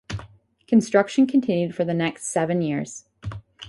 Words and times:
Construction 0.65 1.27
continued 1.27 1.75
for 1.75 1.85
the 1.85 1.93
next 1.93 2.23
seven 2.23 2.63
years. 2.63 3.05